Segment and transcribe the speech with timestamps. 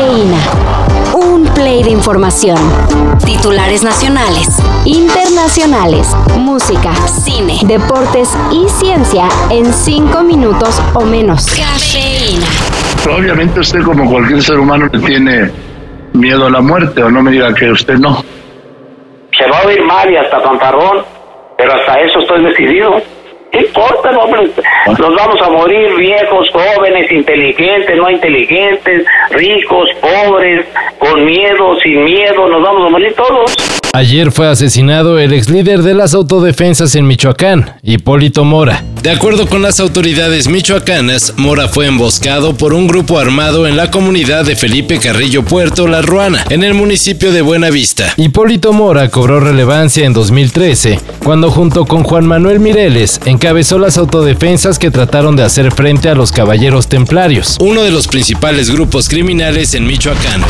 [0.00, 0.38] Cafeína.
[1.12, 2.56] Un play de información.
[3.22, 4.48] Titulares nacionales,
[4.86, 11.46] internacionales, música, cine, deportes y ciencia en cinco minutos o menos.
[11.48, 12.46] Cafeína.
[13.14, 15.50] Obviamente usted como cualquier ser humano le tiene
[16.14, 18.24] miedo a la muerte o no me diga que usted no.
[19.38, 21.04] Se va a oír mal y hasta pantarrón,
[21.58, 23.02] pero hasta eso estoy decidido.
[23.52, 24.48] ¿Qué importa, hombre?
[24.86, 30.66] Nos vamos a morir viejos, jóvenes, inteligentes, no inteligentes, ricos, pobres,
[30.98, 33.56] con miedo, sin miedo, nos vamos a morir todos.
[33.92, 38.84] Ayer fue asesinado el ex líder de las autodefensas en Michoacán, Hipólito Mora.
[39.02, 43.90] De acuerdo con las autoridades michoacanas, Mora fue emboscado por un grupo armado en la
[43.90, 48.12] comunidad de Felipe Carrillo Puerto La Ruana, en el municipio de Buenavista.
[48.16, 54.78] Hipólito Mora cobró relevancia en 2013, cuando junto con Juan Manuel Mireles encabezó las autodefensas
[54.78, 59.72] que trataron de hacer frente a los Caballeros Templarios, uno de los principales grupos criminales
[59.72, 60.42] en Michoacán.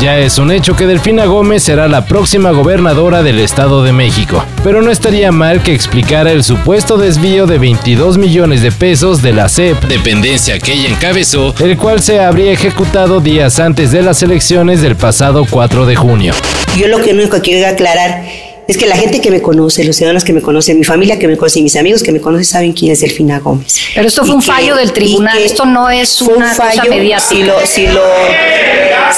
[0.00, 4.42] Ya es un hecho que Delfina Gómez será la próxima gobernadora del Estado de México,
[4.64, 9.34] pero no estaría mal que explicara el supuesto desvío de 22 millones de pesos de
[9.34, 14.22] la CEP, dependencia que ella encabezó, el cual se habría ejecutado días antes de las
[14.22, 16.32] elecciones del pasado 4 de junio.
[16.78, 18.22] Yo lo que único que quiero aclarar
[18.68, 21.26] es que la gente que me conoce, los ciudadanos que me conocen, mi familia que
[21.26, 23.74] me conoce y mis amigos que me conocen saben quién es Delfina Gómez.
[23.94, 26.50] Pero esto fue Y un que- fallo del tribunal, esto no es fue un una
[26.54, 27.28] cosa fallo, mediática.
[27.28, 28.02] Si lo, si, lo,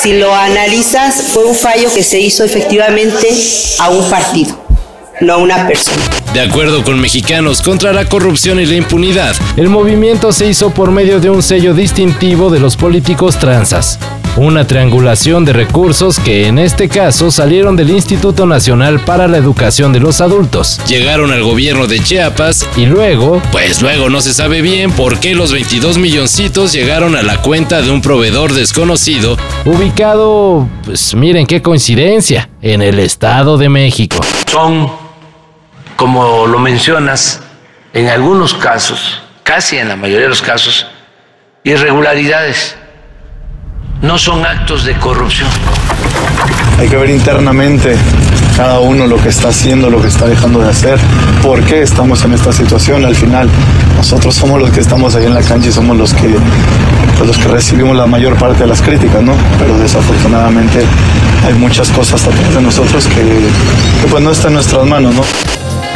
[0.00, 3.28] si lo analizas, fue un fallo que se hizo efectivamente
[3.80, 4.56] a un partido,
[5.20, 5.98] no a una persona.
[6.32, 10.92] De acuerdo con Mexicanos contra la Corrupción y la Impunidad, el movimiento se hizo por
[10.92, 13.98] medio de un sello distintivo de los políticos transas.
[14.36, 19.92] Una triangulación de recursos que en este caso salieron del Instituto Nacional para la Educación
[19.92, 20.80] de los Adultos.
[20.86, 25.34] Llegaron al gobierno de Chiapas y luego, pues luego no se sabe bien por qué
[25.34, 31.60] los 22 milloncitos llegaron a la cuenta de un proveedor desconocido, ubicado, pues miren qué
[31.60, 34.20] coincidencia, en el Estado de México.
[34.46, 34.92] son,
[35.96, 37.42] como lo mencionas,
[37.92, 40.86] en algunos casos, casi en la mayoría de los casos,
[41.64, 42.76] irregularidades.
[44.02, 45.48] No son actos de corrupción.
[46.78, 47.94] Hay que ver internamente
[48.56, 50.98] cada uno lo que está haciendo, lo que está dejando de hacer,
[51.42, 53.04] por qué estamos en esta situación.
[53.04, 53.48] Al final,
[53.96, 56.34] nosotros somos los que estamos ahí en la cancha y somos los que,
[57.18, 59.34] pues, los que recibimos la mayor parte de las críticas, ¿no?
[59.58, 60.82] Pero desafortunadamente
[61.46, 65.22] hay muchas cosas atrás de nosotros que, que pues no está en nuestras manos, ¿no?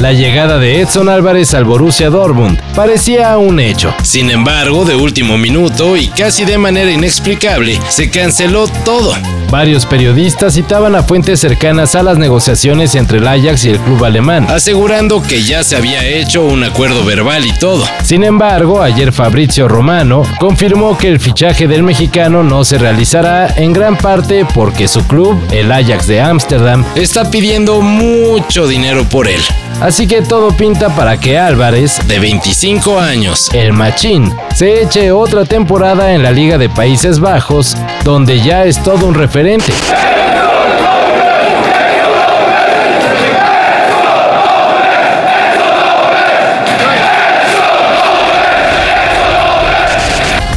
[0.00, 3.94] La llegada de Edson Álvarez al Borussia Dortmund parecía un hecho.
[4.02, 9.14] Sin embargo, de último minuto y casi de manera inexplicable, se canceló todo.
[9.54, 14.04] Varios periodistas citaban a fuentes cercanas a las negociaciones entre el Ajax y el club
[14.04, 17.84] alemán, asegurando que ya se había hecho un acuerdo verbal y todo.
[18.02, 23.72] Sin embargo, ayer Fabrizio Romano confirmó que el fichaje del mexicano no se realizará en
[23.72, 29.40] gran parte porque su club, el Ajax de Ámsterdam, está pidiendo mucho dinero por él.
[29.80, 35.44] Así que todo pinta para que Álvarez, de 25 años, el machín, se eche otra
[35.44, 39.43] temporada en la Liga de Países Bajos, donde ya es todo un referente.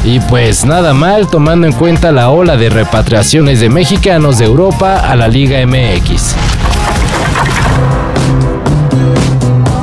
[0.05, 4.99] Y pues nada mal tomando en cuenta la ola de repatriaciones de mexicanos de Europa
[4.99, 6.35] a la Liga MX.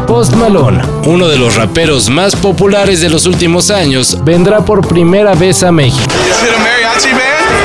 [0.06, 5.34] Post Malone, uno de los raperos más populares de los últimos años, vendrá por primera
[5.34, 6.10] vez a México.
[6.96, 7.63] Is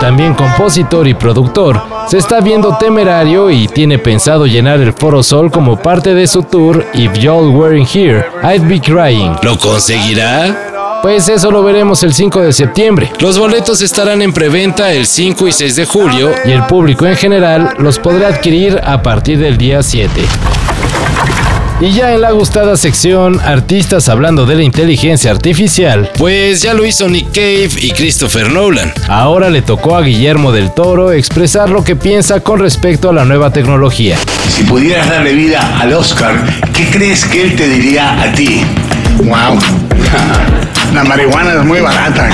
[0.00, 5.50] también compositor y productor se está viendo temerario y tiene pensado llenar el Foro Sol
[5.50, 9.36] como parte de su tour If Y'all Weren't Here, I'd Be Crying.
[9.42, 11.00] ¿Lo conseguirá?
[11.02, 13.12] Pues eso lo veremos el 5 de septiembre.
[13.20, 17.16] Los boletos estarán en preventa el 5 y 6 de julio y el público en
[17.16, 20.47] general los podrá adquirir a partir del día 7.
[21.80, 26.84] Y ya en la gustada sección, artistas hablando de la inteligencia artificial, pues ya lo
[26.84, 28.92] hizo Nick Cave y Christopher Nolan.
[29.06, 33.24] Ahora le tocó a Guillermo del Toro expresar lo que piensa con respecto a la
[33.24, 34.18] nueva tecnología.
[34.48, 36.34] Si pudieras darle vida al Oscar,
[36.74, 38.60] ¿qué crees que él te diría a ti?
[39.18, 39.58] Wow.
[40.94, 42.30] La marihuana es muy barata.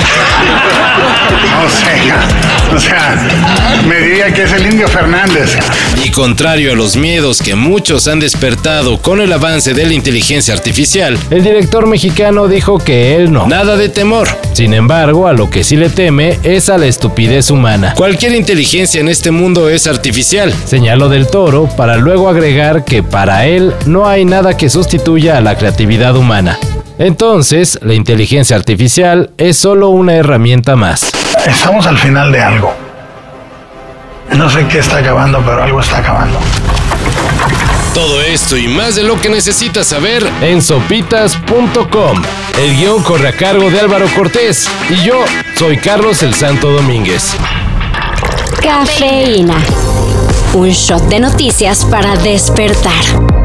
[1.65, 5.57] O sea, o sea, me diría que es el indio Fernández.
[6.03, 10.53] Y contrario a los miedos que muchos han despertado con el avance de la inteligencia
[10.53, 14.27] artificial, el director mexicano dijo que él no, nada de temor.
[14.53, 17.93] Sin embargo, a lo que sí le teme es a la estupidez humana.
[17.95, 23.45] Cualquier inteligencia en este mundo es artificial, señaló del Toro, para luego agregar que para
[23.45, 26.57] él no hay nada que sustituya a la creatividad humana.
[26.97, 31.11] Entonces, la inteligencia artificial es solo una herramienta más.
[31.45, 32.73] Estamos al final de algo.
[34.31, 36.39] No sé qué está acabando, pero algo está acabando.
[37.93, 42.21] Todo esto y más de lo que necesitas saber en sopitas.com.
[42.59, 45.23] El guion corre a cargo de Álvaro Cortés y yo
[45.57, 47.35] soy Carlos el Santo Domínguez.
[48.61, 49.55] Cafeína.
[50.53, 53.44] Un shot de noticias para despertar.